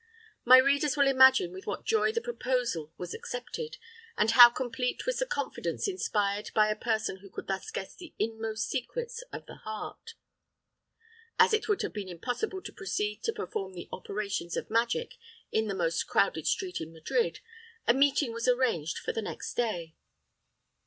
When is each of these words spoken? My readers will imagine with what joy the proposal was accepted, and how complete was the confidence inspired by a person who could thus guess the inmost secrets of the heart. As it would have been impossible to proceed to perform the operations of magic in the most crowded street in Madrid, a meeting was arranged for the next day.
My 0.43 0.57
readers 0.57 0.97
will 0.97 1.05
imagine 1.07 1.51
with 1.51 1.67
what 1.67 1.85
joy 1.85 2.11
the 2.11 2.21
proposal 2.21 2.91
was 2.97 3.13
accepted, 3.13 3.77
and 4.17 4.31
how 4.31 4.49
complete 4.49 5.05
was 5.05 5.19
the 5.19 5.27
confidence 5.27 5.87
inspired 5.87 6.49
by 6.55 6.69
a 6.69 6.75
person 6.75 7.17
who 7.17 7.29
could 7.29 7.45
thus 7.45 7.69
guess 7.69 7.93
the 7.93 8.15
inmost 8.17 8.67
secrets 8.67 9.21
of 9.31 9.45
the 9.45 9.57
heart. 9.57 10.15
As 11.37 11.53
it 11.53 11.67
would 11.67 11.83
have 11.83 11.93
been 11.93 12.09
impossible 12.09 12.63
to 12.63 12.73
proceed 12.73 13.21
to 13.25 13.31
perform 13.31 13.75
the 13.75 13.89
operations 13.91 14.57
of 14.57 14.71
magic 14.71 15.13
in 15.51 15.67
the 15.67 15.75
most 15.75 16.07
crowded 16.07 16.47
street 16.47 16.81
in 16.81 16.91
Madrid, 16.91 17.39
a 17.85 17.93
meeting 17.93 18.33
was 18.33 18.47
arranged 18.47 18.97
for 18.97 19.13
the 19.13 19.21
next 19.21 19.53
day. 19.53 19.93